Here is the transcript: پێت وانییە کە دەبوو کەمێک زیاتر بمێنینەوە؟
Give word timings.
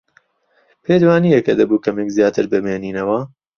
پێت 0.83 1.01
وانییە 1.07 1.39
کە 1.45 1.53
دەبوو 1.59 1.83
کەمێک 1.85 2.09
زیاتر 2.17 2.45
بمێنینەوە؟ 2.51 3.19